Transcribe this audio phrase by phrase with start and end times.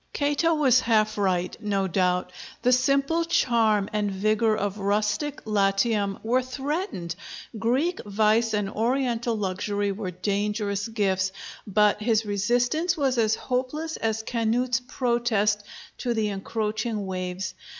[0.13, 2.31] Cato was half right, no doubt.
[2.63, 7.15] The simple charm and vigor of rustic Latium were threatened;
[7.59, 11.31] Greek vice and Oriental luxury were dangerous gifts:
[11.67, 15.63] but his resistance was as hopeless as Canute's protest
[15.99, 17.53] to the encroaching waves.